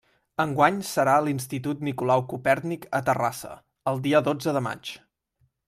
[0.43, 3.53] Enguany serà a l'Institut Nicolau Copèrnic a Terrassa,
[3.93, 4.95] el dia dotze de maig.